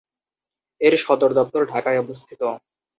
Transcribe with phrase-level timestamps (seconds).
[0.81, 2.41] এর সদরদপ্তর ঢাকায় অবস্থিত।